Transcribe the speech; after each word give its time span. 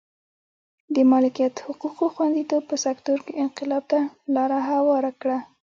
د 0.95 0.95
مالکیت 1.11 1.53
حقونو 1.65 2.05
خوندیتوب 2.13 2.63
په 2.69 2.75
سکتور 2.85 3.17
کې 3.25 3.39
انقلاب 3.43 3.83
ته 3.91 3.99
لار 4.33 4.51
هواره 4.69 5.11
کړه. 5.21 5.37